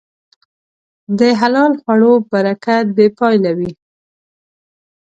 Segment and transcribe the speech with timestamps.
[1.19, 3.71] د حلال خوړو برکت بېپایله وي.